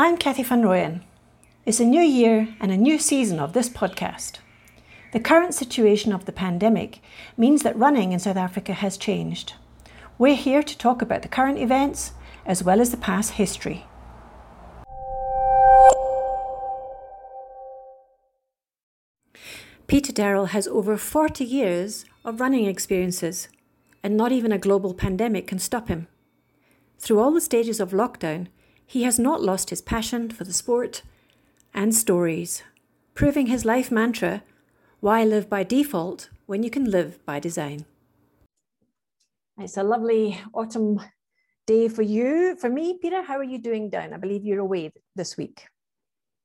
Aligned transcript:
I'm 0.00 0.16
Kathy 0.16 0.44
van 0.44 0.62
Rooyen. 0.62 1.00
It's 1.66 1.80
a 1.80 1.84
new 1.84 2.00
year 2.00 2.54
and 2.60 2.70
a 2.70 2.76
new 2.76 3.00
season 3.00 3.40
of 3.40 3.52
this 3.52 3.68
podcast. 3.68 4.34
The 5.12 5.18
current 5.18 5.54
situation 5.54 6.12
of 6.12 6.24
the 6.24 6.30
pandemic 6.30 7.00
means 7.36 7.64
that 7.64 7.76
running 7.76 8.12
in 8.12 8.20
South 8.20 8.36
Africa 8.36 8.74
has 8.74 8.96
changed. 8.96 9.54
We're 10.16 10.36
here 10.36 10.62
to 10.62 10.78
talk 10.78 11.02
about 11.02 11.22
the 11.22 11.28
current 11.28 11.58
events 11.58 12.12
as 12.46 12.62
well 12.62 12.80
as 12.80 12.92
the 12.92 12.96
past 12.96 13.32
history. 13.32 13.86
Peter 19.88 20.12
Darrell 20.12 20.46
has 20.46 20.68
over 20.68 20.96
40 20.96 21.44
years 21.44 22.04
of 22.24 22.38
running 22.38 22.66
experiences, 22.66 23.48
and 24.04 24.16
not 24.16 24.30
even 24.30 24.52
a 24.52 24.58
global 24.58 24.94
pandemic 24.94 25.48
can 25.48 25.58
stop 25.58 25.88
him. 25.88 26.06
Through 27.00 27.18
all 27.18 27.32
the 27.32 27.40
stages 27.40 27.80
of 27.80 27.90
lockdown, 27.90 28.46
he 28.88 29.02
has 29.02 29.18
not 29.18 29.42
lost 29.42 29.68
his 29.68 29.82
passion 29.82 30.30
for 30.30 30.44
the 30.44 30.52
sport 30.52 31.02
and 31.74 31.94
stories, 31.94 32.62
proving 33.14 33.46
his 33.46 33.66
life 33.66 33.90
mantra 33.92 34.42
why 35.00 35.22
live 35.24 35.48
by 35.48 35.62
default 35.62 36.30
when 36.46 36.62
you 36.62 36.70
can 36.70 36.90
live 36.90 37.24
by 37.26 37.38
design? 37.38 37.84
It's 39.58 39.76
a 39.76 39.82
lovely 39.82 40.40
autumn 40.54 41.00
day 41.66 41.88
for 41.88 42.00
you. 42.00 42.56
For 42.56 42.70
me, 42.70 42.98
Peter, 43.00 43.22
how 43.22 43.36
are 43.36 43.44
you 43.44 43.58
doing 43.58 43.90
down? 43.90 44.14
I 44.14 44.16
believe 44.16 44.42
you're 44.42 44.60
away 44.60 44.90
this 45.14 45.36
week. 45.36 45.66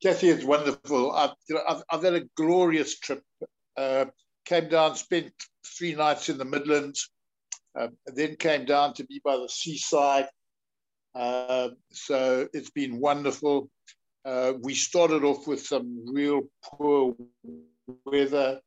Kathy, 0.04 0.30
it's 0.30 0.44
wonderful. 0.44 1.14
I've, 1.14 1.32
you 1.48 1.56
know, 1.56 1.62
I've, 1.68 1.84
I've 1.90 2.04
had 2.04 2.14
a 2.16 2.26
glorious 2.36 3.00
trip. 3.00 3.23
Uh, 3.78 4.06
came 4.44 4.68
down, 4.68 4.98
spent 4.98 5.32
three 5.66 5.96
nights 5.96 6.28
in 6.28 6.38
the 6.38 6.46
Midlands, 6.46 7.10
uh, 7.80 7.88
then 8.08 8.36
came 8.36 8.66
down 8.66 8.94
to 8.96 9.06
be 9.06 9.22
by 9.23 9.38
the 9.38 9.48
seaside. 9.48 10.28
Uh, 11.16 11.70
so 11.91 12.47
it's 12.53 12.72
been 12.72 13.00
wonderful. 13.00 13.69
Uh, 14.25 14.53
we 14.61 14.73
started 14.73 15.23
off 15.23 15.47
with 15.47 15.66
some 15.66 16.05
real 16.08 16.42
poor 16.64 17.16
weather, 18.05 18.59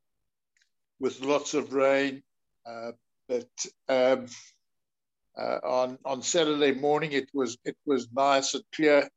with 1.01 1.21
lots 1.21 1.55
of 1.55 1.73
rain, 1.73 2.23
uh, 2.67 2.93
but 3.29 3.49
um, 3.89 4.27
uh, 5.39 5.59
on 5.65 5.99
on 6.05 6.23
Saturday 6.23 6.73
morning 6.73 7.13
it 7.13 7.29
was 7.35 7.59
it 7.65 7.77
was 7.87 8.09
nice 8.13 8.55
and 8.55 8.65
clear. 8.75 9.09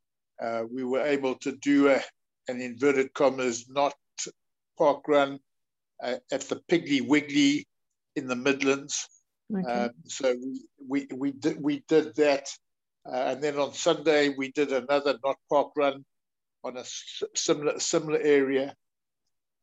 Uh, 0.42 0.64
we 0.72 0.84
were 0.84 1.02
able 1.02 1.36
to 1.36 1.52
do 1.58 1.90
a, 1.90 2.02
an 2.48 2.62
inverted 2.62 3.14
commas 3.14 3.68
not 3.70 3.94
park 4.78 5.08
run 5.08 5.40
uh, 6.02 6.16
at 6.32 6.42
the 6.42 6.62
Piggly 6.72 7.06
Wiggly 7.06 7.68
in 8.16 8.28
the 8.28 8.36
Midlands. 8.36 9.08
Okay. 9.54 9.70
Um, 9.70 9.92
so 10.06 10.36
we, 10.88 11.08
we 11.08 11.08
we 11.16 11.32
did 11.32 11.62
we 11.62 11.84
did 11.88 12.16
that, 12.16 12.48
uh, 13.06 13.34
and 13.34 13.42
then 13.42 13.58
on 13.58 13.74
Sunday 13.74 14.30
we 14.30 14.52
did 14.52 14.72
another 14.72 15.18
not 15.24 15.38
park 15.50 15.72
run 15.76 16.06
on 16.64 16.78
a 16.78 16.84
similar 17.36 17.80
similar 17.80 18.20
area, 18.20 18.76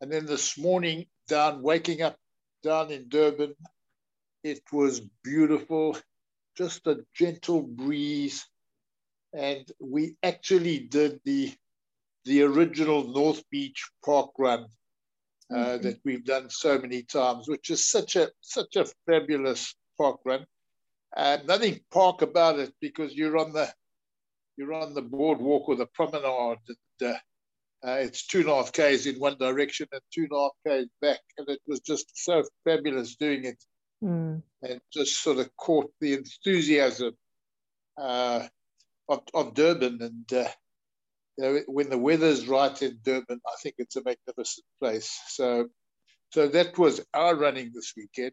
and 0.00 0.10
then 0.10 0.26
this 0.26 0.58
morning 0.58 1.06
down 1.28 1.62
waking 1.62 2.02
up 2.02 2.16
down 2.62 2.90
in 2.90 3.08
Durban, 3.08 3.54
it 4.42 4.62
was 4.72 5.00
beautiful, 5.22 5.96
just 6.56 6.86
a 6.86 7.04
gentle 7.14 7.62
breeze, 7.62 8.46
and 9.32 9.70
we 9.80 10.16
actually 10.22 10.78
did 10.78 11.20
the 11.24 11.52
the 12.24 12.42
original 12.42 13.12
North 13.12 13.42
Beach 13.50 13.88
Park 14.04 14.30
Run 14.38 14.66
uh, 15.50 15.54
mm-hmm. 15.54 15.82
that 15.82 16.00
we've 16.04 16.24
done 16.24 16.50
so 16.50 16.78
many 16.78 17.02
times, 17.02 17.48
which 17.48 17.70
is 17.70 17.88
such 17.88 18.16
a 18.16 18.30
such 18.40 18.76
a 18.76 18.86
fabulous 19.06 19.74
park 19.96 20.20
run. 20.24 20.44
And 21.16 21.46
nothing 21.46 21.80
park 21.90 22.20
about 22.22 22.58
it 22.58 22.74
because 22.80 23.14
you're 23.14 23.38
on 23.38 23.52
the 23.52 23.72
you're 24.56 24.74
on 24.74 24.94
the 24.94 25.02
boardwalk 25.02 25.68
or 25.68 25.76
the 25.76 25.86
promenade. 25.86 26.58
And, 26.68 27.10
uh, 27.10 27.18
uh, 27.86 27.98
it's 28.00 28.26
two 28.26 28.40
and 28.40 28.48
a 28.48 28.54
half 28.54 28.72
k's 28.72 29.06
in 29.06 29.16
one 29.16 29.36
direction 29.38 29.86
and 29.92 30.00
two 30.12 30.22
and 30.22 30.32
a 30.32 30.40
half 30.40 30.52
k's 30.66 30.88
back, 31.00 31.20
and 31.38 31.48
it 31.48 31.60
was 31.66 31.80
just 31.80 32.06
so 32.14 32.42
fabulous 32.64 33.16
doing 33.16 33.44
it, 33.44 33.62
mm. 34.02 34.42
and 34.62 34.80
just 34.92 35.22
sort 35.22 35.38
of 35.38 35.54
caught 35.56 35.90
the 36.00 36.14
enthusiasm 36.14 37.12
uh, 37.98 38.46
of, 39.08 39.22
of 39.34 39.54
Durban 39.54 39.98
and. 40.00 40.32
Uh, 40.32 40.50
you 41.38 41.44
know, 41.44 41.60
when 41.66 41.90
the 41.90 41.98
weather's 41.98 42.48
right 42.48 42.80
in 42.80 42.98
Durban, 43.02 43.40
I 43.46 43.56
think 43.62 43.74
it's 43.76 43.96
a 43.96 44.02
magnificent 44.02 44.64
place. 44.80 45.20
So, 45.28 45.68
so 46.32 46.48
that 46.48 46.78
was 46.78 47.04
our 47.12 47.36
running 47.36 47.72
this 47.74 47.92
weekend. 47.94 48.32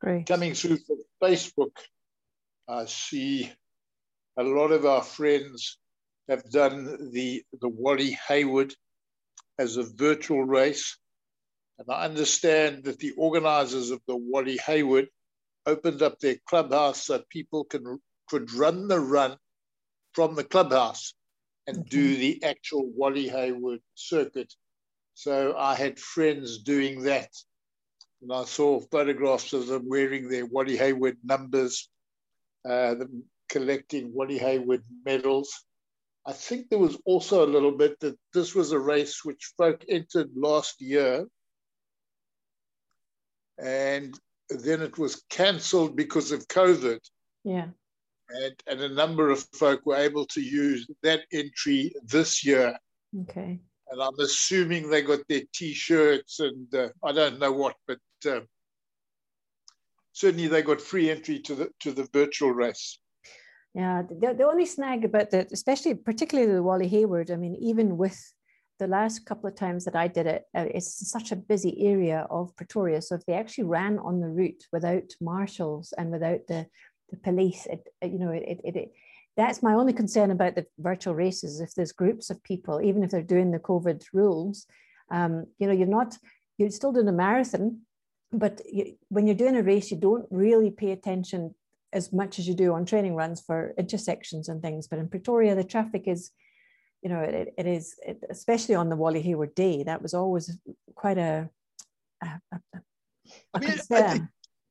Great. 0.00 0.26
Coming 0.26 0.54
through 0.54 0.78
from 0.78 0.98
Facebook, 1.22 1.76
I 2.66 2.86
see 2.86 3.52
a 4.38 4.42
lot 4.42 4.72
of 4.72 4.86
our 4.86 5.02
friends 5.02 5.78
have 6.28 6.48
done 6.50 7.10
the, 7.12 7.42
the 7.60 7.68
Wally 7.68 8.16
Hayward 8.28 8.74
as 9.58 9.76
a 9.76 9.82
virtual 9.82 10.44
race. 10.44 10.96
And 11.78 11.88
I 11.90 12.04
understand 12.04 12.84
that 12.84 12.98
the 12.98 13.12
organizers 13.12 13.90
of 13.90 14.00
the 14.06 14.16
Wally 14.16 14.58
Hayward 14.66 15.08
opened 15.66 16.02
up 16.02 16.18
their 16.18 16.36
clubhouse 16.46 17.04
so 17.04 17.22
people 17.28 17.64
can, 17.64 18.00
could 18.28 18.52
run 18.54 18.88
the 18.88 19.00
run 19.00 19.36
from 20.14 20.34
the 20.34 20.44
clubhouse 20.44 21.14
and 21.66 21.78
okay. 21.78 21.88
do 21.88 22.16
the 22.16 22.42
actual 22.42 22.90
Wally 22.94 23.28
Hayward 23.28 23.80
circuit. 23.94 24.52
So 25.14 25.54
I 25.56 25.74
had 25.74 25.98
friends 25.98 26.58
doing 26.58 27.02
that. 27.02 27.30
And 28.22 28.32
I 28.32 28.44
saw 28.44 28.80
photographs 28.80 29.52
of 29.52 29.66
them 29.66 29.88
wearing 29.88 30.28
their 30.28 30.46
Wally 30.46 30.76
Hayward 30.76 31.16
numbers, 31.24 31.88
uh, 32.68 32.94
them 32.94 33.24
collecting 33.48 34.12
Wally 34.12 34.38
Hayward 34.38 34.82
medals. 35.04 35.64
I 36.26 36.32
think 36.32 36.68
there 36.68 36.78
was 36.78 36.98
also 37.06 37.44
a 37.44 37.52
little 37.52 37.72
bit 37.72 37.98
that 38.00 38.18
this 38.34 38.54
was 38.54 38.72
a 38.72 38.78
race 38.78 39.24
which 39.24 39.52
folk 39.56 39.84
entered 39.88 40.30
last 40.34 40.80
year. 40.80 41.26
And 43.58 44.18
then 44.50 44.82
it 44.82 44.98
was 44.98 45.22
cancelled 45.30 45.96
because 45.96 46.30
of 46.30 46.46
COVID. 46.48 47.00
Yeah 47.44 47.68
and, 48.32 48.54
and 48.66 48.80
a 48.80 48.88
number 48.88 49.30
of 49.30 49.46
folk 49.54 49.84
were 49.84 49.96
able 49.96 50.26
to 50.26 50.40
use 50.40 50.88
that 51.02 51.22
entry 51.32 51.92
this 52.04 52.44
year. 52.44 52.76
Okay. 53.22 53.58
And 53.90 54.02
I'm 54.02 54.18
assuming 54.20 54.88
they 54.88 55.02
got 55.02 55.20
their 55.28 55.42
T-shirts 55.52 56.40
and 56.40 56.72
uh, 56.74 56.88
I 57.04 57.12
don't 57.12 57.40
know 57.40 57.52
what, 57.52 57.74
but 57.88 57.98
uh, 58.26 58.40
certainly 60.12 60.48
they 60.48 60.62
got 60.62 60.80
free 60.80 61.10
entry 61.10 61.38
to 61.40 61.54
the 61.54 61.70
to 61.80 61.92
the 61.92 62.08
virtual 62.12 62.52
race. 62.52 62.98
Yeah, 63.74 64.02
the, 64.02 64.34
the 64.34 64.48
only 64.48 64.66
snag 64.66 65.04
about 65.04 65.30
that, 65.30 65.52
especially 65.52 65.94
particularly 65.94 66.52
the 66.52 66.62
Wally 66.62 66.88
Hayward, 66.88 67.30
I 67.30 67.36
mean, 67.36 67.54
even 67.60 67.96
with 67.96 68.18
the 68.80 68.88
last 68.88 69.26
couple 69.26 69.48
of 69.48 69.54
times 69.54 69.84
that 69.84 69.94
I 69.94 70.08
did 70.08 70.26
it, 70.26 70.42
uh, 70.56 70.64
it's 70.74 71.08
such 71.08 71.30
a 71.30 71.36
busy 71.36 71.86
area 71.86 72.26
of 72.30 72.56
Pretoria. 72.56 73.00
So 73.00 73.14
if 73.14 73.24
they 73.26 73.34
actually 73.34 73.64
ran 73.64 73.98
on 73.98 74.20
the 74.20 74.28
route 74.28 74.64
without 74.72 75.14
marshals 75.20 75.94
and 75.96 76.10
without 76.10 76.46
the 76.48 76.66
the 77.10 77.16
police. 77.16 77.66
It, 77.66 77.86
you 78.02 78.18
know, 78.18 78.30
it, 78.30 78.60
it, 78.64 78.76
it, 78.76 78.92
that's 79.36 79.62
my 79.62 79.74
only 79.74 79.92
concern 79.92 80.30
about 80.30 80.54
the 80.54 80.66
virtual 80.78 81.14
races. 81.14 81.60
If 81.60 81.74
there's 81.74 81.92
groups 81.92 82.30
of 82.30 82.42
people, 82.42 82.80
even 82.82 83.02
if 83.02 83.10
they're 83.10 83.22
doing 83.22 83.50
the 83.50 83.58
COVID 83.58 84.04
rules, 84.12 84.66
um, 85.10 85.46
you 85.58 85.66
know, 85.66 85.72
you're 85.72 85.86
not, 85.86 86.16
you're 86.58 86.70
still 86.70 86.92
doing 86.92 87.08
a 87.08 87.12
marathon, 87.12 87.80
but 88.32 88.60
you, 88.70 88.96
when 89.08 89.26
you're 89.26 89.36
doing 89.36 89.56
a 89.56 89.62
race, 89.62 89.90
you 89.90 89.96
don't 89.96 90.26
really 90.30 90.70
pay 90.70 90.92
attention 90.92 91.54
as 91.92 92.12
much 92.12 92.38
as 92.38 92.46
you 92.46 92.54
do 92.54 92.72
on 92.72 92.84
training 92.84 93.14
runs 93.14 93.40
for 93.40 93.74
intersections 93.76 94.48
and 94.48 94.62
things. 94.62 94.86
But 94.86 95.00
in 95.00 95.08
Pretoria, 95.08 95.54
the 95.54 95.64
traffic 95.64 96.04
is, 96.06 96.30
you 97.02 97.10
know, 97.10 97.20
it, 97.20 97.54
it 97.58 97.66
is, 97.66 97.96
it, 98.06 98.22
especially 98.30 98.76
on 98.76 98.88
the 98.88 98.96
Wally 98.96 99.22
Hayward 99.22 99.54
day, 99.54 99.82
that 99.82 100.02
was 100.02 100.14
always 100.14 100.56
quite 100.94 101.18
a, 101.18 101.48
a, 102.22 102.26
a, 102.26 102.60
a 102.74 102.80
I 103.54 103.58
mean, 103.58 103.70
concern. 103.70 104.28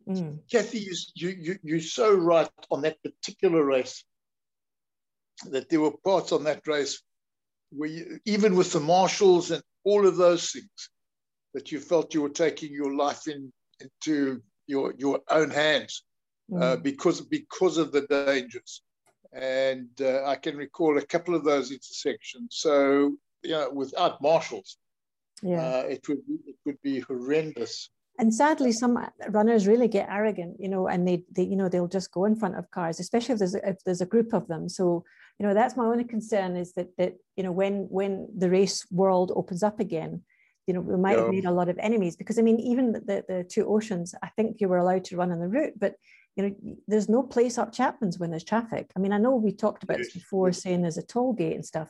Mm. 0.07 0.39
Kathy, 0.49 0.87
you, 1.15 1.29
you, 1.29 1.59
you're 1.61 1.79
so 1.81 2.15
right 2.15 2.49
on 2.71 2.81
that 2.81 2.97
particular 3.03 3.63
race 3.63 4.03
that 5.47 5.69
there 5.69 5.81
were 5.81 5.91
parts 6.03 6.31
on 6.31 6.45
that 6.45 6.65
race 6.65 7.01
where 7.71 7.89
you, 7.89 8.19
even 8.25 8.55
with 8.55 8.71
the 8.71 8.79
marshals 8.79 9.51
and 9.51 9.61
all 9.83 10.07
of 10.07 10.17
those 10.17 10.51
things, 10.51 10.89
that 11.53 11.71
you 11.71 11.79
felt 11.79 12.13
you 12.13 12.21
were 12.21 12.29
taking 12.29 12.71
your 12.71 12.95
life 12.95 13.27
in, 13.27 13.51
into 13.79 14.41
your, 14.67 14.93
your 14.97 15.19
own 15.29 15.49
hands 15.49 16.03
uh, 16.51 16.55
mm. 16.55 16.61
uh, 16.61 16.75
because, 16.77 17.21
because 17.21 17.77
of 17.77 17.91
the 17.91 18.01
dangers. 18.01 18.81
And 19.33 19.89
uh, 20.01 20.25
I 20.25 20.35
can 20.35 20.57
recall 20.57 20.97
a 20.97 21.05
couple 21.05 21.35
of 21.35 21.43
those 21.43 21.71
intersections. 21.71 22.57
So, 22.57 23.15
you 23.43 23.51
know, 23.51 23.69
without 23.73 24.21
marshals, 24.21 24.77
yeah. 25.41 25.61
Uh, 25.61 25.85
it, 25.87 26.05
would, 26.09 26.19
it 26.45 26.55
would 26.65 26.81
be 26.81 26.99
horrendous 26.99 27.89
and 28.19 28.33
sadly 28.33 28.71
some 28.71 28.99
runners 29.29 29.65
really 29.65 29.87
get 29.87 30.09
arrogant 30.09 30.57
you 30.59 30.67
know 30.69 30.87
and 30.87 31.07
they, 31.07 31.23
they 31.31 31.43
you 31.43 31.55
know 31.55 31.69
they'll 31.69 31.87
just 31.87 32.11
go 32.11 32.25
in 32.25 32.35
front 32.35 32.55
of 32.55 32.69
cars 32.69 32.99
especially 32.99 33.33
if 33.33 33.39
there's 33.39 33.55
a, 33.55 33.69
if 33.69 33.83
there's 33.85 34.01
a 34.01 34.05
group 34.05 34.33
of 34.33 34.47
them 34.47 34.69
so 34.69 35.03
you 35.39 35.47
know 35.47 35.53
that's 35.53 35.77
my 35.77 35.85
only 35.85 36.03
concern 36.03 36.55
is 36.55 36.73
that 36.73 36.95
that 36.97 37.15
you 37.35 37.43
know 37.43 37.51
when 37.51 37.87
when 37.89 38.27
the 38.37 38.49
race 38.49 38.85
world 38.91 39.31
opens 39.35 39.63
up 39.63 39.79
again 39.79 40.21
you 40.69 40.73
know 40.73 40.81
we 40.81 40.95
might 40.95 41.17
yeah. 41.17 41.23
have 41.23 41.31
made 41.37 41.45
a 41.45 41.57
lot 41.59 41.69
of 41.69 41.77
enemies 41.79 42.15
because 42.15 42.37
i 42.39 42.43
mean 42.43 42.59
even 42.59 42.91
the, 42.91 43.17
the 43.27 43.39
two 43.53 43.65
oceans 43.67 44.13
i 44.21 44.29
think 44.35 44.61
you 44.61 44.67
were 44.69 44.77
allowed 44.77 45.03
to 45.03 45.17
run 45.17 45.31
on 45.31 45.39
the 45.39 45.47
route 45.57 45.73
but 45.83 45.95
you 46.39 46.47
know, 46.47 46.55
there's 46.87 47.09
no 47.09 47.23
place 47.23 47.57
up 47.57 47.73
Chapman's 47.73 48.17
when 48.17 48.29
there's 48.29 48.45
traffic. 48.45 48.91
I 48.95 48.99
mean, 48.99 49.11
I 49.11 49.17
know 49.17 49.35
we 49.35 49.51
talked 49.51 49.83
about 49.83 49.97
yes. 49.97 50.07
this 50.07 50.13
before, 50.13 50.53
saying 50.53 50.81
there's 50.81 50.97
a 50.97 51.03
toll 51.03 51.33
gate 51.33 51.55
and 51.55 51.65
stuff, 51.65 51.89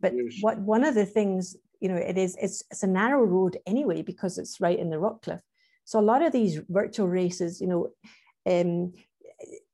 but 0.00 0.12
yes. 0.14 0.36
what 0.40 0.58
one 0.58 0.84
of 0.84 0.94
the 0.94 1.04
things, 1.04 1.56
you 1.80 1.88
know, 1.88 1.96
it 1.96 2.16
is 2.16 2.36
it's 2.40 2.62
it's 2.70 2.84
a 2.84 2.86
narrow 2.86 3.24
road 3.24 3.56
anyway 3.66 4.02
because 4.02 4.38
it's 4.38 4.60
right 4.60 4.78
in 4.78 4.90
the 4.90 5.00
rock 5.00 5.22
cliff. 5.22 5.40
So 5.84 5.98
a 5.98 6.10
lot 6.12 6.22
of 6.22 6.32
these 6.32 6.60
virtual 6.68 7.08
races, 7.08 7.60
you 7.60 7.66
know, 7.66 7.88
um, 8.46 8.92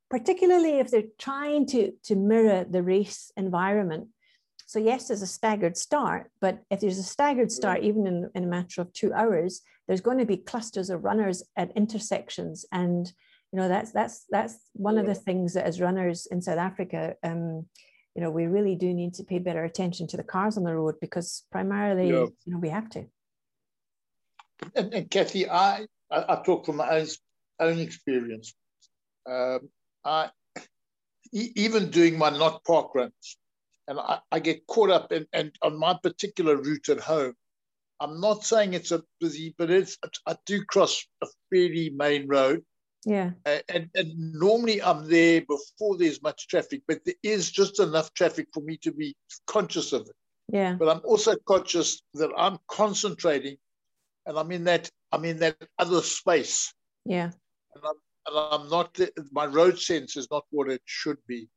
particularly 0.09 0.79
if 0.79 0.91
they're 0.91 1.13
trying 1.19 1.67
to 1.67 1.93
to 2.05 2.17
mirror 2.17 2.65
the 2.65 2.83
race 2.83 3.31
environment. 3.37 4.09
So 4.75 4.81
yes, 4.81 5.07
there's 5.07 5.23
a 5.23 5.27
staggered 5.29 5.77
start, 5.77 6.33
but 6.41 6.59
if 6.69 6.81
there's 6.81 6.99
a 6.99 7.05
staggered 7.05 7.53
start, 7.53 7.85
even 7.85 8.09
in, 8.09 8.29
in 8.35 8.43
a 8.43 8.49
matter 8.49 8.81
of 8.81 8.93
two 8.93 9.13
hours, 9.15 9.63
there's 9.87 10.01
going 10.01 10.19
to 10.19 10.25
be 10.25 10.37
clusters 10.37 10.91
of 10.91 11.05
runners 11.05 11.45
at 11.57 11.71
intersections. 11.77 12.67
And 12.73 13.07
you 13.53 13.61
know 13.61 13.69
that's 13.69 13.93
that's 13.93 14.25
that's 14.31 14.57
one 14.73 14.99
of 14.99 15.07
the 15.07 15.15
things 15.15 15.55
that 15.55 15.65
as 15.65 15.81
runners 15.81 16.27
in 16.27 16.43
south 16.43 16.59
africa 16.59 17.15
um, 17.23 17.67
you 18.17 18.21
know 18.21 18.29
we 18.29 18.47
really 18.47 18.75
do 18.75 18.93
need 18.93 19.15
to 19.15 19.23
pay 19.23 19.39
better 19.39 19.63
attention 19.63 20.09
to 20.09 20.17
the 20.17 20.25
cars 20.25 20.57
on 20.57 20.65
the 20.65 20.75
road 20.75 20.97
because 21.01 21.45
primarily 21.53 22.09
yeah. 22.09 22.27
you 22.45 22.53
know 22.53 22.59
we 22.59 22.71
have 22.71 22.91
to. 22.91 23.05
And, 24.75 24.93
and 24.93 25.09
kathy 25.09 25.49
I, 25.49 25.87
I, 26.11 26.25
I 26.31 26.43
talk 26.45 26.67
from 26.67 26.79
my 26.79 26.99
own, 26.99 27.07
own 27.61 27.79
experience. 27.79 28.53
Um, 29.25 29.69
i 30.05 30.31
even 31.33 31.91
doing 31.91 32.19
my 32.19 32.31
not 32.31 32.65
park 32.65 32.93
runs 32.97 33.39
and 33.89 33.99
I, 33.99 34.19
I 34.33 34.39
get 34.39 34.67
caught 34.67 34.91
up 34.91 35.13
in, 35.13 35.27
and 35.33 35.53
on 35.63 35.79
my 35.79 35.97
particular 36.03 36.57
route 36.57 36.89
at 36.89 37.01
home 37.01 37.35
i'm 38.01 38.21
not 38.21 38.45
saying 38.45 38.75
it's 38.75 38.93
a 38.93 39.03
busy 39.21 39.55
but 39.57 39.71
it's 39.71 39.99
i 40.27 40.37
do 40.47 40.65
cross 40.65 41.07
a 41.23 41.27
fairly 41.51 41.91
main 41.91 42.27
road 42.27 42.63
yeah. 43.05 43.31
And, 43.69 43.91
and 43.95 44.33
normally 44.33 44.83
I'm 44.83 45.09
there 45.09 45.43
before 45.43 45.97
there's 45.97 46.23
much 46.23 46.49
traffic, 46.49 46.83
but 46.89 47.05
there 47.05 47.15
is 47.23 47.51
just 47.51 47.81
enough 47.81 48.13
traffic 48.15 48.49
for 48.53 48.61
me 48.61 48.79
to 48.79 48.93
be 48.93 49.15
conscious 49.47 49.93
of 49.93 50.03
it. 50.03 50.17
Yeah. 50.49 50.75
But 50.75 50.89
I'm 50.89 51.01
also 51.05 51.37
conscious 51.47 52.03
that 52.15 52.31
I'm 52.37 52.59
concentrating 52.69 53.57
and 54.27 54.39
I'm 54.39 54.51
in 54.53 54.65
that 54.65 54.91
I'm 55.13 55.25
in 55.25 55.39
that 55.39 55.57
other 55.79 56.03
space. 56.03 56.73
Yeah. 57.05 57.31
And 57.75 57.85
I'm, 57.85 57.95
and 58.27 58.63
I'm 58.63 58.71
not 58.71 58.99
my 59.31 59.47
road 59.47 59.79
sense 59.79 60.17
is 60.17 60.29
not 60.31 60.45
what 60.51 60.71
it 60.71 60.83
should 60.85 61.19
be. 61.27 61.49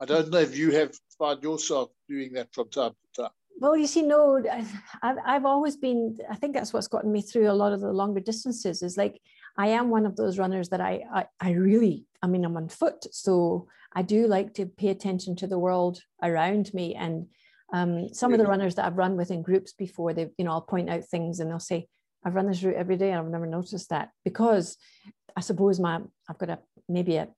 I 0.00 0.04
don't 0.04 0.30
know 0.30 0.38
if 0.38 0.56
you 0.56 0.72
have 0.72 0.92
found 1.18 1.42
yourself 1.42 1.90
doing 2.08 2.32
that 2.34 2.52
from 2.52 2.68
time 2.68 2.92
to 2.92 3.22
time. 3.22 3.30
Well, 3.58 3.76
you 3.76 3.86
see, 3.86 4.02
no, 4.02 4.42
I've, 5.02 5.18
I've 5.24 5.46
always 5.46 5.76
been, 5.76 6.18
I 6.30 6.34
think 6.34 6.52
that's 6.52 6.74
what's 6.74 6.88
gotten 6.88 7.10
me 7.10 7.22
through 7.22 7.50
a 7.50 7.52
lot 7.52 7.72
of 7.72 7.80
the 7.80 7.92
longer 7.92 8.20
distances 8.20 8.82
is 8.82 8.98
like 8.98 9.20
I 9.56 9.68
am 9.68 9.88
one 9.88 10.04
of 10.04 10.16
those 10.16 10.38
runners 10.38 10.68
that 10.68 10.82
I, 10.82 11.04
I, 11.12 11.26
I 11.40 11.50
really, 11.52 12.04
I 12.22 12.26
mean, 12.26 12.44
I'm 12.44 12.56
on 12.58 12.68
foot. 12.68 13.06
So 13.14 13.68
I 13.94 14.02
do 14.02 14.26
like 14.26 14.52
to 14.54 14.66
pay 14.66 14.88
attention 14.88 15.36
to 15.36 15.46
the 15.46 15.58
world 15.58 16.02
around 16.22 16.74
me. 16.74 16.94
And 16.94 17.28
um, 17.72 18.12
some 18.12 18.34
of 18.34 18.38
the 18.38 18.46
runners 18.46 18.74
that 18.74 18.84
I've 18.84 18.98
run 18.98 19.16
with 19.16 19.30
in 19.30 19.40
groups 19.40 19.72
before, 19.72 20.12
they, 20.12 20.28
you 20.36 20.44
know, 20.44 20.52
I'll 20.52 20.60
point 20.60 20.90
out 20.90 21.04
things 21.04 21.40
and 21.40 21.50
they'll 21.50 21.58
say, 21.58 21.88
I've 22.22 22.34
run 22.34 22.48
this 22.48 22.62
route 22.62 22.76
every 22.76 22.96
day 22.96 23.10
and 23.10 23.20
I've 23.20 23.32
never 23.32 23.46
noticed 23.46 23.88
that 23.88 24.10
because 24.22 24.76
I 25.34 25.40
suppose 25.40 25.80
my, 25.80 26.00
I've 26.28 26.38
got 26.38 26.50
a, 26.50 26.58
maybe 26.88 27.16
a 27.16 27.28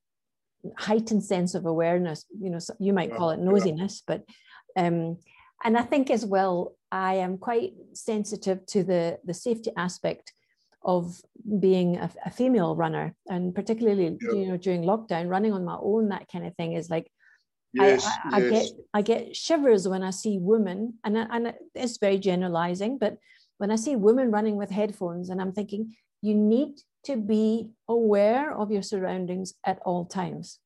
heightened 0.77 1.25
sense 1.25 1.55
of 1.55 1.67
awareness, 1.67 2.25
you 2.41 2.51
know, 2.51 2.59
you 2.79 2.93
might 2.93 3.15
call 3.15 3.31
it 3.31 3.41
nosiness, 3.41 4.03
but, 4.07 4.25
um, 4.77 5.19
and 5.65 5.77
I 5.77 5.83
think 5.83 6.11
as 6.11 6.25
well, 6.25 6.75
I 6.91 7.15
am 7.15 7.39
quite 7.39 7.73
sensitive 7.93 8.65
to 8.67 8.85
the, 8.85 9.19
the 9.25 9.35
safety 9.35 9.71
aspect 9.77 10.33
of 10.85 11.21
being 11.61 11.97
a, 11.97 12.11
a 12.25 12.31
female 12.31 12.77
runner 12.77 13.15
and 13.29 13.55
particularly 13.55 14.17
yeah. 14.21 14.33
you 14.33 14.47
know 14.47 14.57
during 14.57 14.83
lockdown 14.83 15.29
running 15.29 15.53
on 15.53 15.65
my 15.65 15.77
own 15.81 16.09
that 16.09 16.29
kind 16.31 16.47
of 16.47 16.55
thing 16.57 16.75
is 16.75 16.89
like 16.89 17.11
yes, 17.73 18.07
I, 18.07 18.37
I, 18.37 18.39
yes. 18.39 18.43
I, 18.43 18.51
get 18.51 18.73
I 18.95 19.03
get 19.03 19.37
shivers 19.37 19.89
when 19.89 20.03
I 20.03 20.11
see 20.11 20.39
women 20.39 20.95
and 21.05 21.17
and 21.17 21.55
it's 21.75 21.99
very 21.99 22.19
generalizing 22.19 22.99
but 22.99 23.19
when 23.59 23.71
I 23.71 23.77
see 23.77 23.97
women 23.97 24.31
running 24.31 24.57
with 24.57 24.71
headphones 24.71 25.31
and 25.31 25.41
I'm 25.41 25.53
thinking 25.53 25.97
you 26.23 26.35
need 26.35 26.81
to 27.05 27.17
be 27.17 27.71
aware 27.89 28.53
of 28.53 28.71
your 28.71 28.83
surroundings 28.83 29.55
at 29.65 29.79
all 29.85 30.05
times 30.05 30.59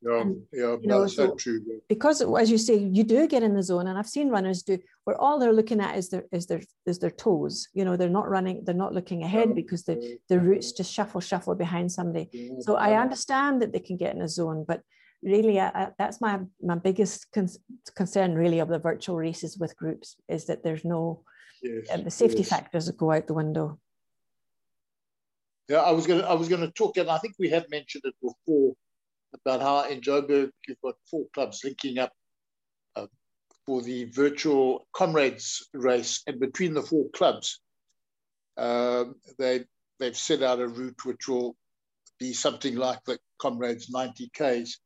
yeah, 0.00 0.20
and, 0.20 0.42
yeah, 0.52 0.76
you 0.80 0.86
know, 0.86 1.06
so 1.06 1.34
true. 1.34 1.60
Because 1.88 2.22
as 2.22 2.50
you 2.50 2.58
say, 2.58 2.76
you 2.76 3.02
do 3.02 3.26
get 3.26 3.42
in 3.42 3.54
the 3.54 3.62
zone, 3.62 3.88
and 3.88 3.98
I've 3.98 4.08
seen 4.08 4.28
runners 4.28 4.62
do 4.62 4.78
where 5.04 5.20
all 5.20 5.38
they're 5.38 5.52
looking 5.52 5.80
at 5.80 5.96
is 5.96 6.08
their 6.08 6.24
is 6.30 6.46
their 6.46 6.62
is 6.86 7.00
their 7.00 7.10
toes. 7.10 7.68
You 7.74 7.84
know, 7.84 7.96
they're 7.96 8.08
not 8.08 8.28
running, 8.28 8.62
they're 8.64 8.74
not 8.74 8.94
looking 8.94 9.24
ahead 9.24 9.54
because 9.54 9.82
the 9.84 10.18
the 10.28 10.38
roots 10.38 10.72
just 10.72 10.92
shuffle 10.92 11.20
shuffle 11.20 11.56
behind 11.56 11.90
somebody. 11.90 12.52
So 12.60 12.76
I 12.76 13.00
understand 13.00 13.60
that 13.62 13.72
they 13.72 13.80
can 13.80 13.96
get 13.96 14.14
in 14.14 14.22
a 14.22 14.28
zone, 14.28 14.64
but 14.66 14.82
really, 15.22 15.58
I, 15.58 15.68
I, 15.68 15.88
that's 15.98 16.20
my 16.20 16.40
my 16.62 16.76
biggest 16.76 17.26
con- 17.32 17.48
concern 17.96 18.34
really 18.34 18.60
of 18.60 18.68
the 18.68 18.78
virtual 18.78 19.16
races 19.16 19.58
with 19.58 19.76
groups 19.76 20.16
is 20.28 20.44
that 20.46 20.62
there's 20.62 20.84
no 20.84 21.24
yes, 21.60 21.88
uh, 21.92 21.96
the 21.96 22.10
safety 22.10 22.42
yes. 22.42 22.50
factors 22.50 22.86
that 22.86 22.98
go 22.98 23.10
out 23.10 23.26
the 23.26 23.34
window. 23.34 23.80
Yeah, 25.68 25.80
I 25.80 25.90
was 25.90 26.06
gonna 26.06 26.22
I 26.22 26.32
was 26.32 26.48
gonna 26.48 26.70
talk, 26.70 26.96
and 26.96 27.10
I 27.10 27.18
think 27.18 27.34
we 27.38 27.50
have 27.50 27.68
mentioned 27.70 28.04
it 28.06 28.14
before 28.22 28.74
about 29.34 29.60
how 29.60 29.88
in 29.88 30.00
Joburg 30.00 30.50
you've 30.66 30.80
got 30.82 30.94
four 31.10 31.26
clubs 31.34 31.60
linking 31.62 31.98
up 31.98 32.12
uh, 32.96 33.06
for 33.66 33.82
the 33.82 34.04
virtual 34.04 34.86
comrades 34.94 35.68
race, 35.74 36.22
and 36.26 36.40
between 36.40 36.72
the 36.72 36.82
four 36.82 37.10
clubs, 37.10 37.60
um, 38.56 39.16
they 39.38 39.64
they've 40.00 40.16
set 40.16 40.42
out 40.42 40.60
a 40.60 40.66
route 40.66 41.04
which 41.04 41.28
will 41.28 41.54
be 42.18 42.32
something 42.32 42.76
like 42.76 43.04
the 43.04 43.18
comrades 43.38 43.90
90 43.90 44.30
k's, 44.32 44.80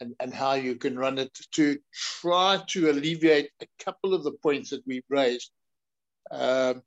and 0.00 0.14
and 0.18 0.32
how 0.32 0.54
you 0.54 0.76
can 0.76 0.98
run 0.98 1.18
it 1.18 1.36
to 1.52 1.76
try 1.92 2.58
to 2.68 2.90
alleviate 2.90 3.50
a 3.60 3.66
couple 3.84 4.14
of 4.14 4.24
the 4.24 4.32
points 4.42 4.70
that 4.70 4.82
we've 4.86 5.04
raised. 5.10 5.50
Um, 6.30 6.82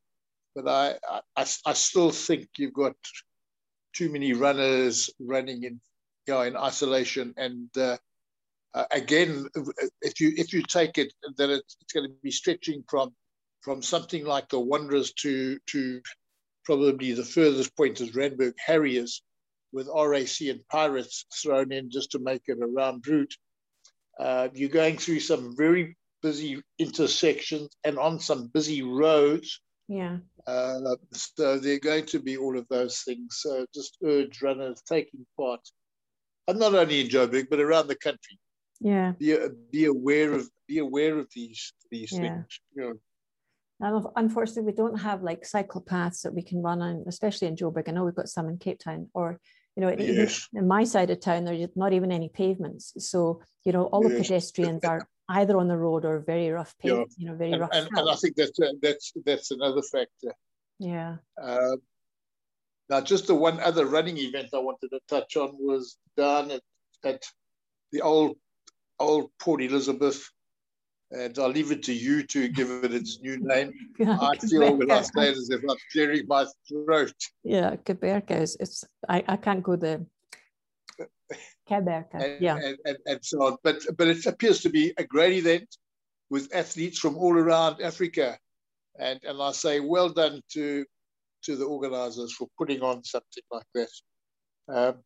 but 0.56 0.66
I, 0.68 0.96
I 1.36 1.46
I 1.64 1.72
still 1.74 2.10
think 2.10 2.48
you've 2.58 2.72
got 2.72 2.96
too 3.96 4.12
many 4.12 4.32
runners 4.32 5.10
running 5.18 5.64
in 5.64 5.80
you 6.26 6.34
know, 6.34 6.42
in 6.42 6.56
isolation. 6.56 7.34
And 7.36 7.68
uh, 7.78 7.96
uh, 8.74 8.84
again, 8.90 9.46
if 10.02 10.20
you 10.20 10.32
if 10.36 10.52
you 10.52 10.62
take 10.62 10.98
it 10.98 11.12
that 11.36 11.50
it's, 11.50 11.76
it's 11.80 11.92
going 11.92 12.08
to 12.08 12.14
be 12.22 12.30
stretching 12.30 12.84
from 12.88 13.14
from 13.62 13.82
something 13.82 14.24
like 14.24 14.48
the 14.48 14.60
Wanderers 14.60 15.12
to 15.22 15.58
to 15.70 16.00
probably 16.64 17.12
the 17.12 17.24
furthest 17.24 17.76
point 17.76 18.00
is 18.00 18.14
Randburg 18.14 18.54
Harriers, 18.64 19.22
with 19.72 19.88
RAC 19.94 20.40
and 20.42 20.66
Pirates 20.68 21.26
thrown 21.42 21.72
in 21.72 21.90
just 21.90 22.10
to 22.12 22.18
make 22.18 22.42
it 22.46 22.58
a 22.60 22.66
round 22.66 23.06
route. 23.06 23.34
Uh, 24.18 24.48
you're 24.54 24.68
going 24.68 24.96
through 24.96 25.20
some 25.20 25.56
very 25.56 25.96
busy 26.22 26.62
intersections 26.78 27.68
and 27.84 27.98
on 27.98 28.18
some 28.18 28.48
busy 28.48 28.82
roads. 28.82 29.60
Yeah. 29.88 30.18
Uh, 30.46 30.96
so 31.12 31.58
there 31.58 31.76
are 31.76 31.80
going 31.80 32.06
to 32.06 32.18
be 32.18 32.36
all 32.36 32.58
of 32.58 32.66
those 32.68 33.00
things. 33.00 33.38
So 33.40 33.66
just 33.74 33.98
urge 34.04 34.42
runners 34.42 34.82
taking 34.86 35.26
part 35.38 35.60
and 36.48 36.58
not 36.58 36.74
only 36.74 37.00
in 37.00 37.08
Joburg 37.08 37.48
but 37.50 37.60
around 37.60 37.88
the 37.88 37.96
country. 37.96 38.38
Yeah. 38.80 39.12
Be, 39.18 39.36
be 39.70 39.84
aware 39.86 40.32
of 40.32 40.48
be 40.68 40.78
aware 40.78 41.18
of 41.18 41.28
these 41.34 41.72
these 41.90 42.12
yeah. 42.12 42.20
things. 42.20 42.60
You 42.74 42.82
know. 42.82 42.94
And 43.78 44.06
unfortunately, 44.16 44.62
we 44.62 44.72
don't 44.72 45.00
have 45.00 45.22
like 45.22 45.44
cycle 45.44 45.82
paths 45.82 46.22
that 46.22 46.34
we 46.34 46.42
can 46.42 46.62
run 46.62 46.80
on, 46.80 47.04
especially 47.06 47.48
in 47.48 47.56
Joburg. 47.56 47.88
I 47.88 47.92
know 47.92 48.04
we've 48.04 48.14
got 48.14 48.28
some 48.28 48.48
in 48.48 48.58
Cape 48.58 48.78
Town, 48.78 49.08
or 49.12 49.38
you 49.76 49.82
know, 49.82 49.94
yes. 49.98 50.48
in 50.54 50.66
my 50.66 50.84
side 50.84 51.10
of 51.10 51.20
town, 51.20 51.44
there's 51.44 51.68
not 51.76 51.92
even 51.92 52.10
any 52.10 52.30
pavements. 52.30 52.94
So 52.98 53.42
you 53.64 53.72
know, 53.72 53.84
all 53.84 54.02
yes. 54.02 54.12
the 54.12 54.18
pedestrians 54.22 54.84
are 54.84 55.06
either 55.28 55.56
on 55.56 55.68
the 55.68 55.76
road 55.76 56.04
or 56.04 56.18
very 56.20 56.50
rough 56.50 56.74
paved, 56.78 56.94
yeah. 56.94 57.04
you 57.16 57.26
know, 57.26 57.34
very 57.34 57.52
and, 57.52 57.60
rough. 57.60 57.70
And, 57.72 57.88
and, 57.96 58.10
I 58.10 58.14
think 58.14 58.36
that's 58.36 58.58
uh, 58.60 58.72
that's 58.80 59.12
that's 59.24 59.50
another 59.50 59.82
factor. 59.82 60.34
Yeah. 60.78 61.16
Uh, 61.40 61.76
now, 62.88 63.00
just 63.00 63.26
the 63.26 63.34
one 63.34 63.58
other 63.60 63.86
running 63.86 64.18
event 64.18 64.48
I 64.54 64.58
wanted 64.58 64.90
to 64.90 65.00
touch 65.08 65.36
on 65.36 65.56
was 65.58 65.96
down 66.16 66.50
at, 66.50 66.62
at 67.04 67.22
the 67.92 68.02
old 68.02 68.36
old 68.98 69.30
Port 69.40 69.62
Elizabeth, 69.62 70.24
and 71.10 71.36
I'll 71.38 71.48
leave 71.48 71.72
it 71.72 71.82
to 71.84 71.92
you 71.92 72.22
to 72.24 72.48
give 72.48 72.70
it 72.70 72.94
its 72.94 73.20
new 73.20 73.38
name. 73.40 73.72
I 74.00 74.36
feel 74.38 74.76
when 74.76 74.90
I 74.90 75.02
say 75.02 75.30
it 75.30 75.36
as 75.36 75.50
if 75.50 75.62
I'm 75.68 75.76
clearing 75.92 76.26
my 76.28 76.46
throat. 76.68 77.14
Yeah, 77.42 77.76
Gqeberha 77.76 78.42
is 78.42 78.56
it's 78.60 78.84
I, 79.08 79.24
I 79.26 79.36
can't 79.36 79.62
go 79.62 79.76
the 81.68 81.74
Gqeberha, 81.74 82.40
yeah, 82.40 82.56
and, 82.56 82.78
and, 82.84 82.96
and 83.06 83.24
so 83.24 83.42
on. 83.42 83.56
But 83.62 83.82
but 83.96 84.08
it 84.08 84.26
appears 84.26 84.60
to 84.62 84.70
be 84.70 84.92
a 84.98 85.04
great 85.04 85.34
event 85.34 85.76
with 86.30 86.54
athletes 86.54 86.98
from 86.98 87.16
all 87.16 87.36
around 87.36 87.80
Africa, 87.80 88.38
and 88.98 89.20
and 89.24 89.42
I 89.42 89.52
say 89.52 89.80
well 89.80 90.08
done 90.08 90.42
to 90.52 90.84
to 91.44 91.56
the 91.56 91.64
organizers 91.64 92.32
for 92.32 92.48
putting 92.58 92.82
on 92.82 93.04
something 93.04 93.42
like 93.50 93.66
that. 93.74 93.88
Um, 94.68 94.96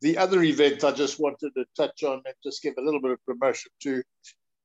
the 0.00 0.18
other 0.18 0.42
event 0.42 0.84
I 0.84 0.92
just 0.92 1.18
wanted 1.20 1.52
to 1.54 1.64
touch 1.76 2.02
on 2.02 2.22
and 2.24 2.34
just 2.44 2.62
give 2.62 2.74
a 2.78 2.82
little 2.82 3.00
bit 3.00 3.12
of 3.12 3.24
promotion 3.24 3.70
to 3.82 4.02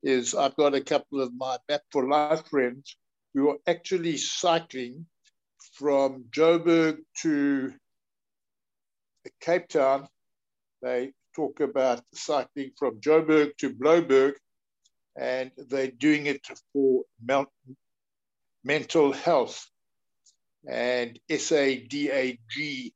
is 0.04 0.36
I've 0.36 0.56
got 0.56 0.76
a 0.76 0.82
couple 0.82 1.22
of 1.22 1.32
my 1.36 1.58
Map 1.70 1.82
for 1.92 2.08
Life 2.08 2.48
friends 2.50 2.98
who 3.34 3.50
are 3.50 3.58
actually 3.66 4.18
cycling 4.18 5.06
from 5.74 6.26
Joburg 6.30 7.00
to 7.22 7.74
Cape 9.40 9.70
Town 9.70 10.08
They 10.82 11.14
talk 11.36 11.60
about 11.60 12.02
cycling 12.14 12.72
from 12.78 13.00
Joburg 13.00 13.58
to 13.58 13.74
Blouberg, 13.74 14.34
and 15.18 15.52
they're 15.70 15.92
doing 15.92 16.28
it 16.28 16.46
for 16.72 17.04
mental 18.64 19.12
health. 19.12 19.68
And 20.70 21.20
SADAG, 21.30 22.94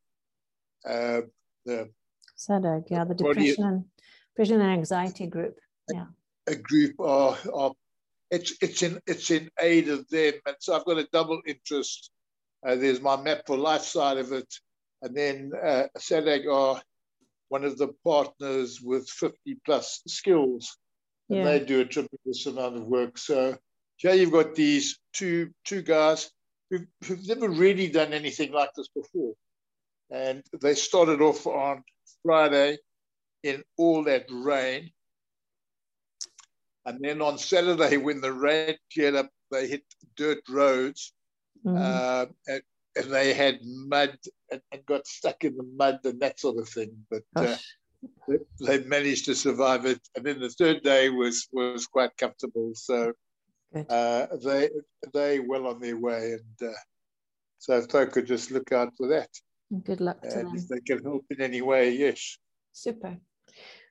uh, 0.87 1.21
the 1.65 1.89
SADAG, 2.37 2.85
yeah, 2.89 3.03
the 3.03 3.15
depression 3.15 3.63
and, 3.63 3.85
depression 4.33 4.61
and 4.61 4.71
anxiety 4.71 5.27
group. 5.27 5.59
Yeah. 5.91 6.05
A 6.47 6.55
group 6.55 6.99
are, 6.99 7.37
are 7.53 7.73
it's 8.31 8.53
it's 8.61 8.83
in 8.83 8.99
it's 9.05 9.31
in 9.31 9.49
aid 9.59 9.89
of 9.89 10.07
them, 10.09 10.33
and 10.45 10.55
so 10.59 10.75
I've 10.75 10.85
got 10.85 10.97
a 10.97 11.07
double 11.11 11.41
interest. 11.45 12.11
Uh, 12.65 12.75
there's 12.75 13.01
my 13.01 13.17
map 13.21 13.43
for 13.45 13.57
life 13.57 13.83
side 13.83 14.17
of 14.17 14.31
it, 14.31 14.53
and 15.01 15.15
then 15.15 15.51
uh, 15.61 15.87
SADAG 15.97 16.47
are 16.51 16.81
one 17.49 17.63
of 17.63 17.77
the 17.77 17.89
partners 18.03 18.81
with 18.81 19.09
50 19.09 19.57
plus 19.65 20.01
skills, 20.07 20.77
and 21.29 21.39
yeah. 21.39 21.45
they 21.45 21.59
do 21.59 21.81
a 21.81 21.85
tremendous 21.85 22.45
amount 22.45 22.77
of 22.77 22.87
work. 22.87 23.17
So 23.17 23.57
here 23.97 24.13
you've 24.13 24.31
got 24.31 24.55
these 24.55 24.99
two 25.13 25.51
two 25.65 25.81
guys 25.81 26.29
who've, 26.69 26.87
who've 27.05 27.27
never 27.27 27.49
really 27.49 27.89
done 27.89 28.13
anything 28.13 28.51
like 28.51 28.73
this 28.75 28.87
before, 28.89 29.33
and 30.11 30.43
they 30.61 30.75
started 30.75 31.21
off 31.21 31.47
on 31.47 31.83
Friday 32.23 32.77
in 33.43 33.63
all 33.77 34.03
that 34.03 34.25
rain. 34.29 34.91
And 36.85 36.99
then 37.01 37.21
on 37.21 37.37
Saturday, 37.37 37.97
when 37.97 38.21
the 38.21 38.31
rain 38.31 38.75
cleared 38.93 39.15
up, 39.15 39.29
they 39.51 39.67
hit 39.67 39.83
dirt 40.15 40.39
roads. 40.49 41.13
Mm-hmm. 41.65 41.77
Uh, 41.77 42.25
and, 42.47 42.61
and, 42.97 43.11
they 43.11 43.33
had 43.33 43.59
mud 43.63 44.17
and, 44.51 44.61
and, 44.71 44.85
got 44.85 45.07
stuck 45.07 45.43
in 45.43 45.55
the 45.55 45.67
mud 45.77 45.99
and 46.03 46.19
that 46.19 46.39
sort 46.39 46.57
of 46.57 46.69
thing. 46.69 46.91
But 47.09 47.23
uh, 47.35 47.55
they, 48.59 48.83
managed 48.83 49.25
to 49.25 49.35
survive 49.35 49.85
it. 49.85 50.01
And 50.15 50.25
then 50.25 50.39
the 50.39 50.49
third 50.49 50.83
day 50.83 51.09
was 51.09 51.47
was 51.51 51.87
quite 51.87 52.15
comfortable. 52.17 52.71
So 52.75 53.13
uh, 53.89 54.27
they 54.43 54.69
they 55.13 55.39
well 55.39 55.67
on 55.67 55.79
their 55.79 55.97
way. 55.97 56.33
And 56.33 56.69
uh, 56.69 56.77
so 57.57 57.77
if 57.77 57.87
they 57.89 58.05
could 58.05 58.27
just 58.27 58.51
look 58.51 58.71
out 58.71 58.93
for 58.97 59.07
that. 59.07 59.29
Good 59.83 60.01
luck 60.01 60.21
to 60.21 60.39
and 60.39 60.47
them. 60.47 60.55
If 60.55 60.67
they 60.67 60.79
can 60.79 61.03
help 61.03 61.25
in 61.29 61.41
any 61.41 61.61
way, 61.61 61.91
yes. 61.91 62.37
Super. 62.71 63.17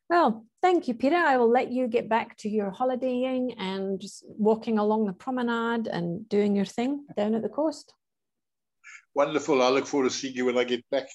Well, 0.08 0.46
thank 0.62 0.86
you, 0.86 0.94
Peter. 0.94 1.16
I 1.16 1.36
will 1.36 1.50
let 1.50 1.72
you 1.72 1.88
get 1.88 2.08
back 2.08 2.36
to 2.38 2.48
your 2.48 2.70
holidaying 2.70 3.54
and 3.58 4.00
just 4.00 4.24
walking 4.26 4.78
along 4.78 5.06
the 5.06 5.12
promenade 5.12 5.88
and 5.88 6.28
doing 6.28 6.54
your 6.54 6.64
thing 6.64 7.06
down 7.16 7.34
at 7.34 7.42
the 7.42 7.48
coast. 7.48 7.92
Wonderful. 9.16 9.62
I 9.62 9.70
look 9.70 9.88
forward 9.88 10.10
to 10.10 10.14
seeing 10.16 10.36
you 10.36 10.46
when 10.46 10.58
I 10.58 10.64
get 10.64 10.88
back. 10.92 11.08